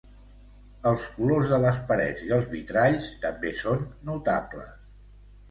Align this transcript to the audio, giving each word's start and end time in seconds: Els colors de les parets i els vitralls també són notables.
Els 0.91 1.03
colors 1.17 1.51
de 1.51 1.59
les 1.65 1.81
parets 1.91 2.23
i 2.29 2.33
els 2.39 2.49
vitralls 2.55 3.11
també 3.27 3.53
són 3.61 3.87
notables. 4.11 4.75